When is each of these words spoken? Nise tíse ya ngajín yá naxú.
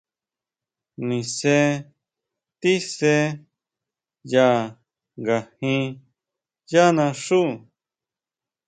Nise 1.07 1.57
tíse 2.61 3.15
ya 4.31 4.47
ngajín 5.21 5.83
yá 6.71 6.85
naxú. 6.95 7.41